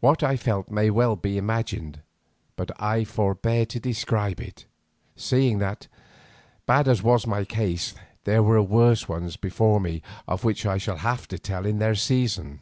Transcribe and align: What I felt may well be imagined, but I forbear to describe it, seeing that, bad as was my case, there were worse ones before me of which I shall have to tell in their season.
What 0.00 0.22
I 0.22 0.36
felt 0.36 0.70
may 0.70 0.90
well 0.90 1.16
be 1.16 1.38
imagined, 1.38 2.02
but 2.54 2.70
I 2.78 3.02
forbear 3.02 3.64
to 3.64 3.80
describe 3.80 4.38
it, 4.38 4.66
seeing 5.16 5.58
that, 5.60 5.86
bad 6.66 6.86
as 6.86 7.02
was 7.02 7.26
my 7.26 7.46
case, 7.46 7.94
there 8.24 8.42
were 8.42 8.60
worse 8.60 9.08
ones 9.08 9.38
before 9.38 9.80
me 9.80 10.02
of 10.28 10.44
which 10.44 10.66
I 10.66 10.76
shall 10.76 10.98
have 10.98 11.26
to 11.28 11.38
tell 11.38 11.64
in 11.64 11.78
their 11.78 11.94
season. 11.94 12.60